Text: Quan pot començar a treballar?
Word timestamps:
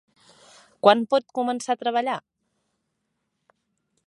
Quan 0.87 1.03
pot 1.11 1.29
començar 1.41 1.77
a 1.77 1.81
treballar? 1.83 2.19